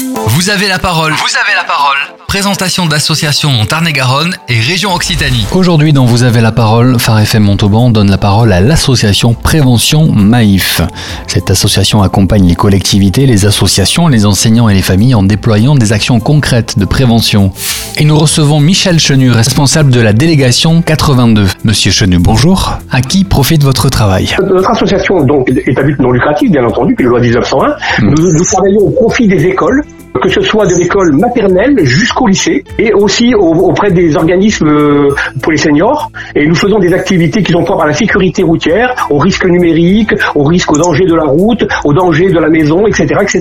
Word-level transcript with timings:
Vous 0.00 0.50
avez 0.50 0.68
la 0.68 0.78
parole. 0.78 1.12
Vous 1.14 1.36
avez 1.36 1.54
la 1.54 1.64
parole. 1.64 1.96
Présentation 2.28 2.84
d'associations 2.84 3.48
en 3.48 3.64
Tarn-et-Garonne 3.64 4.34
et 4.50 4.60
région 4.60 4.92
Occitanie. 4.94 5.46
Aujourd'hui, 5.54 5.94
dans 5.94 6.04
Vous 6.04 6.24
avez 6.24 6.42
la 6.42 6.52
parole, 6.52 6.98
Phare 6.98 7.20
FM 7.20 7.44
Montauban 7.44 7.88
donne 7.88 8.10
la 8.10 8.18
parole 8.18 8.52
à 8.52 8.60
l'association 8.60 9.32
Prévention 9.32 10.12
Maïf. 10.12 10.82
Cette 11.26 11.50
association 11.50 12.02
accompagne 12.02 12.46
les 12.46 12.54
collectivités, 12.54 13.24
les 13.24 13.46
associations, 13.46 14.08
les 14.08 14.26
enseignants 14.26 14.68
et 14.68 14.74
les 14.74 14.82
familles 14.82 15.14
en 15.14 15.22
déployant 15.22 15.74
des 15.74 15.94
actions 15.94 16.20
concrètes 16.20 16.78
de 16.78 16.84
prévention. 16.84 17.50
Et 17.96 18.04
nous 18.04 18.18
recevons 18.18 18.60
Michel 18.60 18.98
Chenu, 19.00 19.30
responsable 19.30 19.90
de 19.90 20.00
la 20.00 20.12
délégation 20.12 20.82
82. 20.82 21.46
Monsieur 21.64 21.92
Chenu, 21.92 22.18
bonjour. 22.18 22.78
À 22.90 23.00
qui 23.00 23.24
profite 23.24 23.64
votre 23.64 23.88
travail 23.88 24.36
Notre 24.46 24.68
association 24.68 25.22
donc, 25.22 25.48
est 25.48 25.78
à 25.78 25.82
but 25.82 25.98
non 25.98 26.12
lucratif, 26.12 26.50
bien 26.50 26.66
entendu, 26.66 26.94
puis 26.94 27.04
la 27.04 27.10
loi 27.10 27.20
1901. 27.20 27.76
Nous, 28.02 28.32
nous 28.32 28.44
travaillons 28.44 28.80
au 28.80 28.90
profit 28.90 29.26
des 29.28 29.46
écoles, 29.46 29.82
que 30.22 30.28
ce 30.28 30.42
soit 30.42 30.66
de 30.66 30.74
l'école 30.74 31.12
maternelle 31.12 31.76
jusqu'au 31.84 32.17
lycée, 32.26 32.64
et 32.78 32.92
aussi 32.92 33.34
au- 33.34 33.68
auprès 33.68 33.90
des 33.90 34.16
organismes 34.16 34.68
euh, 34.68 35.14
pour 35.42 35.52
les 35.52 35.58
seniors. 35.58 36.10
Et 36.34 36.46
nous 36.46 36.54
faisons 36.54 36.78
des 36.78 36.92
activités 36.92 37.42
qui 37.42 37.52
sont 37.52 37.62
propres 37.64 37.82
à 37.84 37.86
la 37.86 37.94
sécurité 37.94 38.42
routière, 38.42 39.06
au 39.10 39.18
risque 39.18 39.44
numérique, 39.46 40.10
au 40.34 40.44
risque 40.44 40.72
au 40.72 40.78
danger 40.78 41.04
de 41.06 41.14
la 41.14 41.24
route, 41.24 41.64
au 41.84 41.92
danger 41.92 42.30
de 42.30 42.38
la 42.38 42.48
maison, 42.48 42.86
etc., 42.86 43.06
etc. 43.22 43.40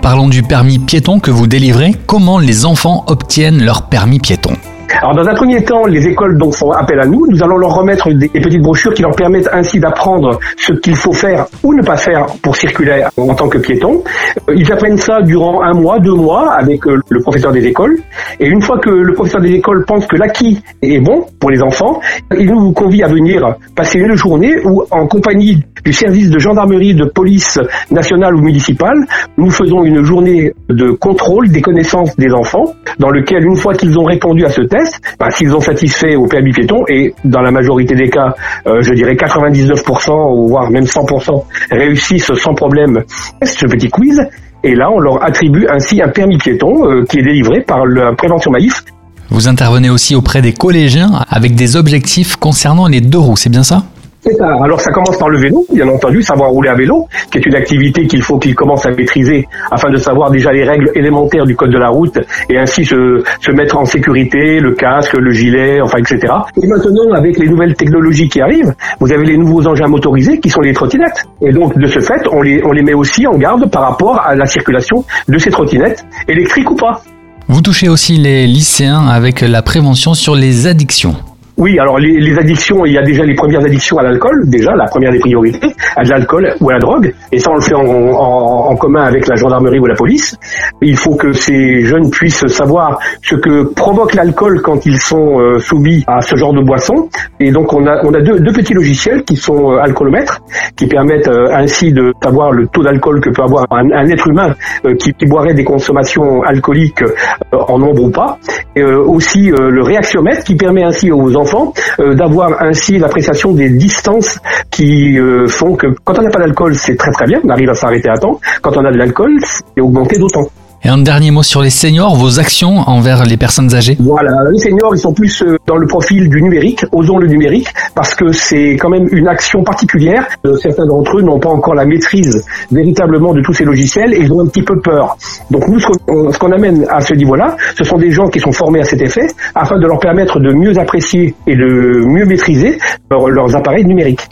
Parlons 0.00 0.28
du 0.28 0.42
permis 0.42 0.78
piéton 0.78 1.20
que 1.20 1.30
vous 1.30 1.46
délivrez. 1.46 1.92
Comment 2.06 2.38
les 2.38 2.64
enfants 2.66 3.04
obtiennent 3.06 3.64
leur 3.64 3.82
permis 3.82 4.18
piéton? 4.18 4.52
Alors 5.00 5.14
dans 5.16 5.26
un 5.28 5.34
premier 5.34 5.64
temps, 5.64 5.86
les 5.86 6.06
écoles 6.06 6.38
font 6.52 6.70
appel 6.72 7.00
à 7.00 7.06
nous. 7.06 7.26
Nous 7.28 7.42
allons 7.42 7.56
leur 7.56 7.74
remettre 7.74 8.08
des, 8.12 8.28
des 8.28 8.40
petites 8.40 8.62
brochures 8.62 8.94
qui 8.94 9.02
leur 9.02 9.14
permettent 9.16 9.48
ainsi 9.52 9.80
d'apprendre 9.80 10.38
ce 10.56 10.72
qu'il 10.74 10.94
faut 10.94 11.12
faire 11.12 11.46
ou 11.62 11.74
ne 11.74 11.82
pas 11.82 11.96
faire 11.96 12.26
pour 12.42 12.54
circuler 12.56 13.02
en 13.16 13.34
tant 13.34 13.48
que 13.48 13.58
piéton. 13.58 14.02
Euh, 14.48 14.54
Ils 14.56 14.70
apprennent 14.72 14.98
ça 14.98 15.22
durant 15.22 15.62
un 15.62 15.72
mois, 15.72 15.98
deux 15.98 16.14
mois 16.14 16.52
avec 16.52 16.86
euh, 16.86 17.00
le 17.08 17.20
professeur 17.20 17.52
des 17.52 17.66
écoles. 17.66 17.96
Et 18.38 18.46
une 18.46 18.62
fois 18.62 18.78
que 18.78 18.90
le 18.90 19.12
professeur 19.14 19.40
des 19.40 19.52
écoles 19.52 19.84
pense 19.86 20.06
que 20.06 20.16
l'acquis 20.16 20.62
est 20.82 21.00
bon 21.00 21.26
pour 21.40 21.50
les 21.50 21.62
enfants, 21.62 22.00
il 22.38 22.46
nous 22.46 22.72
convie 22.72 23.02
à 23.02 23.08
venir 23.08 23.56
passer 23.74 23.98
une 23.98 24.14
journée 24.14 24.54
où 24.64 24.84
en 24.90 25.06
compagnie 25.06 25.64
du 25.84 25.92
service 25.92 26.30
de 26.30 26.38
gendarmerie, 26.38 26.94
de 26.94 27.06
police 27.06 27.58
nationale 27.90 28.36
ou 28.36 28.40
municipale, 28.40 28.98
nous 29.36 29.50
faisons 29.50 29.82
une 29.84 30.04
journée 30.04 30.52
de 30.68 30.92
contrôle 30.92 31.48
des 31.48 31.60
connaissances 31.60 32.14
des 32.16 32.32
enfants, 32.32 32.72
dans 33.00 33.10
lequel 33.10 33.44
une 33.44 33.56
fois 33.56 33.74
qu'ils 33.74 33.98
ont 33.98 34.04
répondu 34.04 34.44
à 34.44 34.48
ce 34.48 34.62
test, 34.62 34.81
ben, 35.18 35.30
s'ils 35.30 35.54
ont 35.54 35.60
satisfait 35.60 36.16
au 36.16 36.26
permis 36.26 36.52
piéton, 36.52 36.84
et 36.88 37.14
dans 37.24 37.40
la 37.40 37.50
majorité 37.50 37.94
des 37.94 38.08
cas, 38.08 38.34
euh, 38.66 38.82
je 38.82 38.92
dirais 38.94 39.14
99%, 39.14 40.36
ou 40.36 40.48
voire 40.48 40.70
même 40.70 40.84
100%, 40.84 41.44
réussissent 41.70 42.32
sans 42.34 42.54
problème 42.54 43.02
ce 43.42 43.66
petit 43.66 43.88
quiz, 43.88 44.20
et 44.64 44.74
là 44.74 44.90
on 44.90 44.98
leur 44.98 45.22
attribue 45.24 45.66
ainsi 45.68 46.02
un 46.02 46.08
permis 46.08 46.38
piéton 46.38 46.86
euh, 46.86 47.04
qui 47.04 47.18
est 47.18 47.22
délivré 47.22 47.60
par 47.60 47.86
la 47.86 48.12
prévention 48.12 48.50
Maïf. 48.50 48.84
Vous 49.30 49.48
intervenez 49.48 49.88
aussi 49.88 50.14
auprès 50.14 50.42
des 50.42 50.52
collégiens 50.52 51.10
avec 51.30 51.54
des 51.54 51.76
objectifs 51.76 52.36
concernant 52.36 52.86
les 52.86 53.00
deux 53.00 53.18
roues, 53.18 53.36
c'est 53.36 53.50
bien 53.50 53.62
ça? 53.62 53.84
C'est. 54.24 54.40
Alors 54.40 54.80
ça 54.80 54.92
commence 54.92 55.18
par 55.18 55.28
le 55.28 55.38
vélo, 55.38 55.66
bien 55.72 55.88
entendu, 55.88 56.22
savoir 56.22 56.50
rouler 56.50 56.68
à 56.68 56.74
vélo, 56.74 57.08
qui 57.32 57.38
est 57.38 57.46
une 57.46 57.56
activité 57.56 58.06
qu'il 58.06 58.22
faut 58.22 58.38
qu'ils 58.38 58.54
commencent 58.54 58.86
à 58.86 58.92
maîtriser 58.92 59.48
afin 59.72 59.90
de 59.90 59.96
savoir 59.96 60.30
déjà 60.30 60.52
les 60.52 60.62
règles 60.62 60.92
élémentaires 60.94 61.44
du 61.44 61.56
code 61.56 61.72
de 61.72 61.78
la 61.78 61.88
route 61.88 62.18
et 62.48 62.56
ainsi 62.56 62.84
se, 62.84 63.24
se 63.40 63.50
mettre 63.50 63.76
en 63.76 63.84
sécurité, 63.84 64.60
le 64.60 64.74
casque, 64.74 65.14
le 65.14 65.32
gilet, 65.32 65.80
enfin 65.80 65.98
etc. 65.98 66.32
Et 66.62 66.68
maintenant, 66.68 67.12
avec 67.16 67.36
les 67.36 67.48
nouvelles 67.48 67.74
technologies 67.74 68.28
qui 68.28 68.40
arrivent, 68.40 68.72
vous 69.00 69.12
avez 69.12 69.24
les 69.24 69.36
nouveaux 69.36 69.66
engins 69.66 69.88
motorisés 69.88 70.38
qui 70.38 70.50
sont 70.50 70.60
les 70.60 70.72
trottinettes. 70.72 71.24
Et 71.40 71.50
donc 71.50 71.76
de 71.76 71.86
ce 71.88 71.98
fait, 71.98 72.22
on 72.30 72.42
les, 72.42 72.62
on 72.64 72.70
les 72.70 72.82
met 72.82 72.94
aussi 72.94 73.26
en 73.26 73.36
garde 73.36 73.68
par 73.72 73.82
rapport 73.82 74.20
à 74.20 74.36
la 74.36 74.46
circulation 74.46 75.04
de 75.28 75.38
ces 75.38 75.50
trottinettes, 75.50 76.04
électriques 76.28 76.70
ou 76.70 76.76
pas. 76.76 77.02
Vous 77.48 77.60
touchez 77.60 77.88
aussi 77.88 78.18
les 78.18 78.46
lycéens 78.46 79.08
avec 79.08 79.40
la 79.40 79.62
prévention 79.62 80.14
sur 80.14 80.36
les 80.36 80.68
addictions. 80.68 81.16
Oui, 81.62 81.78
alors 81.78 81.96
les, 82.00 82.18
les 82.18 82.36
addictions, 82.36 82.84
il 82.84 82.92
y 82.94 82.98
a 82.98 83.02
déjà 83.02 83.22
les 83.24 83.34
premières 83.36 83.60
addictions 83.64 83.96
à 83.98 84.02
l'alcool, 84.02 84.48
déjà 84.48 84.72
la 84.74 84.86
première 84.86 85.12
des 85.12 85.20
priorités, 85.20 85.68
à 85.96 86.02
de 86.02 86.08
l'alcool 86.10 86.54
ou 86.60 86.70
à 86.70 86.72
la 86.72 86.78
drogue, 86.80 87.14
et 87.30 87.38
ça 87.38 87.52
on 87.52 87.54
le 87.54 87.60
fait 87.60 87.76
en, 87.76 87.84
en- 87.86 88.70
en 88.72 88.76
commun 88.76 89.02
avec 89.04 89.28
la 89.28 89.36
gendarmerie 89.36 89.78
ou 89.78 89.86
la 89.86 89.94
police. 89.94 90.36
Il 90.80 90.96
faut 90.96 91.14
que 91.14 91.32
ces 91.32 91.82
jeunes 91.82 92.10
puissent 92.10 92.44
savoir 92.48 92.98
ce 93.22 93.36
que 93.36 93.72
provoque 93.74 94.14
l'alcool 94.14 94.60
quand 94.60 94.84
ils 94.86 94.98
sont 94.98 95.38
euh, 95.38 95.60
soumis 95.60 96.02
à 96.08 96.20
ce 96.20 96.34
genre 96.34 96.52
de 96.52 96.62
boisson, 96.64 97.08
et 97.38 97.52
donc 97.52 97.72
on 97.72 97.86
a, 97.86 98.00
on 98.04 98.12
a 98.12 98.20
deux, 98.20 98.40
deux 98.40 98.52
petits 98.52 98.74
logiciels 98.74 99.22
qui 99.22 99.36
sont 99.36 99.70
euh, 99.74 99.76
alcoolomètres, 99.78 100.40
qui 100.76 100.88
permettent 100.88 101.28
euh, 101.28 101.54
ainsi 101.54 101.92
de 101.92 102.12
savoir 102.24 102.50
le 102.50 102.66
taux 102.66 102.82
d'alcool 102.82 103.20
que 103.20 103.30
peut 103.30 103.42
avoir 103.42 103.66
un, 103.70 103.88
un 103.92 104.06
être 104.08 104.26
humain 104.26 104.52
euh, 104.84 104.94
qui, 104.96 105.12
qui 105.12 105.26
boirait 105.26 105.54
des 105.54 105.64
consommations 105.64 106.42
alcooliques 106.42 107.02
euh, 107.02 107.58
en 107.68 107.78
nombre 107.78 108.02
ou 108.02 108.10
pas, 108.10 108.38
et, 108.74 108.80
euh, 108.82 108.98
aussi 109.06 109.42
le 109.52 109.82
réaxiomètre 109.82 110.42
qui 110.42 110.56
permet 110.56 110.82
ainsi 110.82 111.12
aux 111.12 111.36
enfants 111.36 111.51
euh, 112.00 112.14
d'avoir 112.14 112.62
ainsi 112.62 112.98
l'appréciation 112.98 113.52
des 113.52 113.70
distances 113.70 114.38
qui 114.70 115.18
euh, 115.18 115.46
font 115.46 115.76
que 115.76 115.88
quand 116.04 116.18
on 116.18 116.22
n'a 116.22 116.30
pas 116.30 116.40
d'alcool 116.40 116.74
c'est 116.74 116.96
très 116.96 117.10
très 117.10 117.26
bien, 117.26 117.40
on 117.44 117.48
arrive 117.48 117.70
à 117.70 117.74
s'arrêter 117.74 118.08
à 118.08 118.14
temps, 118.14 118.40
quand 118.60 118.76
on 118.76 118.84
a 118.84 118.90
de 118.90 118.98
l'alcool 118.98 119.32
c'est 119.42 119.80
augmenté 119.80 120.18
d'autant. 120.18 120.48
Et 120.84 120.88
un 120.88 120.98
dernier 120.98 121.30
mot 121.30 121.44
sur 121.44 121.62
les 121.62 121.70
seniors, 121.70 122.16
vos 122.16 122.40
actions 122.40 122.78
envers 122.88 123.24
les 123.24 123.36
personnes 123.36 123.72
âgées? 123.72 123.96
Voilà, 124.00 124.32
les 124.50 124.58
seniors, 124.58 124.92
ils 124.92 124.98
sont 124.98 125.12
plus 125.12 125.42
euh, 125.42 125.56
dans 125.64 125.76
le 125.76 125.86
profil 125.86 126.28
du 126.28 126.42
numérique, 126.42 126.84
osons 126.90 127.18
le 127.18 127.28
numérique, 127.28 127.68
parce 127.94 128.16
que 128.16 128.32
c'est 128.32 128.72
quand 128.80 128.88
même 128.88 129.06
une 129.12 129.28
action 129.28 129.62
particulière. 129.62 130.26
Euh, 130.44 130.56
Certains 130.56 130.86
d'entre 130.86 131.18
eux 131.18 131.22
n'ont 131.22 131.38
pas 131.38 131.50
encore 131.50 131.74
la 131.74 131.84
maîtrise 131.84 132.44
véritablement 132.72 133.32
de 133.32 133.40
tous 133.42 133.52
ces 133.52 133.64
logiciels 133.64 134.12
et 134.12 134.22
ils 134.22 134.32
ont 134.32 134.40
un 134.40 134.46
petit 134.46 134.62
peu 134.62 134.80
peur. 134.80 135.16
Donc 135.52 135.68
nous, 135.68 135.78
ce 135.78 136.38
qu'on 136.38 136.50
amène 136.50 136.84
à 136.90 137.00
ce 137.00 137.14
niveau-là, 137.14 137.56
ce 137.76 137.84
sont 137.84 137.98
des 137.98 138.10
gens 138.10 138.26
qui 138.26 138.40
sont 138.40 138.52
formés 138.52 138.80
à 138.80 138.84
cet 138.84 139.02
effet, 139.02 139.26
afin 139.54 139.78
de 139.78 139.86
leur 139.86 140.00
permettre 140.00 140.40
de 140.40 140.52
mieux 140.52 140.76
apprécier 140.78 141.34
et 141.46 141.54
de 141.54 142.04
mieux 142.06 142.26
maîtriser 142.26 142.78
leurs 143.08 143.54
appareils 143.54 143.84
numériques. 143.84 144.26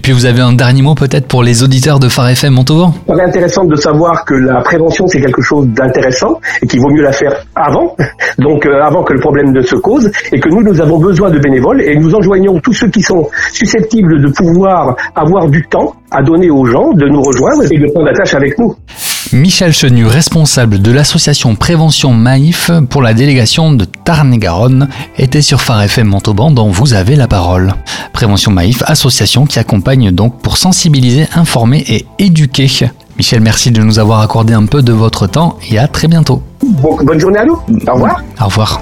Et 0.00 0.02
puis 0.02 0.12
vous 0.12 0.24
avez 0.24 0.40
un 0.40 0.54
dernier 0.54 0.80
mot 0.80 0.94
peut-être 0.94 1.28
pour 1.28 1.42
les 1.42 1.62
auditeurs 1.62 1.98
de 1.98 2.08
Phare 2.08 2.30
FM 2.30 2.54
Montauban? 2.54 2.94
Serait 3.06 3.22
intéressant 3.22 3.66
de 3.66 3.76
savoir 3.76 4.24
que 4.24 4.32
la 4.32 4.62
prévention 4.62 5.06
c'est 5.06 5.20
quelque 5.20 5.42
chose 5.42 5.66
d'intéressant 5.68 6.40
et 6.62 6.66
qu'il 6.66 6.80
vaut 6.80 6.88
mieux 6.88 7.02
la 7.02 7.12
faire 7.12 7.44
avant, 7.54 7.94
donc 8.38 8.64
euh, 8.64 8.80
avant 8.80 9.04
que 9.04 9.12
le 9.12 9.20
problème 9.20 9.52
ne 9.52 9.60
se 9.60 9.76
cause, 9.76 10.10
et 10.32 10.40
que 10.40 10.48
nous 10.48 10.62
nous 10.62 10.80
avons 10.80 10.96
besoin 10.96 11.28
de 11.28 11.38
bénévoles 11.38 11.82
et 11.82 11.96
nous 11.96 12.14
enjoignons 12.14 12.58
tous 12.60 12.72
ceux 12.72 12.88
qui 12.88 13.02
sont 13.02 13.28
susceptibles 13.52 14.22
de 14.22 14.28
pouvoir 14.32 14.96
avoir 15.14 15.50
du 15.50 15.66
temps 15.66 15.92
à 16.10 16.22
donner 16.22 16.48
aux 16.48 16.64
gens 16.64 16.92
de 16.92 17.06
nous 17.06 17.20
rejoindre 17.20 17.70
et 17.70 17.76
de 17.76 17.92
prendre 17.92 18.06
la 18.06 18.14
tâche 18.14 18.32
avec 18.32 18.58
nous. 18.58 18.74
Michel 19.32 19.72
Chenu, 19.72 20.06
responsable 20.06 20.80
de 20.82 20.90
l'association 20.90 21.54
Prévention 21.54 22.12
Maïf 22.12 22.70
pour 22.88 23.00
la 23.00 23.14
délégation 23.14 23.72
de 23.72 23.84
Tarn-et-Garonne, 23.84 24.88
était 25.18 25.42
sur 25.42 25.60
Phare 25.60 25.82
FM 25.82 26.08
Montauban 26.08 26.50
dont 26.50 26.68
vous 26.70 26.94
avez 26.94 27.14
la 27.14 27.28
parole. 27.28 27.74
Prévention 28.12 28.50
Maïf, 28.50 28.82
association 28.86 29.46
qui 29.46 29.58
accompagne 29.60 30.10
donc 30.10 30.40
pour 30.40 30.56
sensibiliser, 30.56 31.26
informer 31.36 31.84
et 31.86 32.06
éduquer. 32.18 32.68
Michel, 33.18 33.40
merci 33.40 33.70
de 33.70 33.82
nous 33.82 33.98
avoir 34.00 34.20
accordé 34.20 34.52
un 34.52 34.66
peu 34.66 34.82
de 34.82 34.92
votre 34.92 35.26
temps 35.28 35.58
et 35.70 35.78
à 35.78 35.86
très 35.86 36.08
bientôt. 36.08 36.42
Bon- 36.62 36.96
bonne 37.02 37.20
journée 37.20 37.38
à 37.38 37.44
nous. 37.44 37.58
Au 37.88 37.92
revoir. 37.94 38.22
Au 38.40 38.44
revoir. 38.46 38.80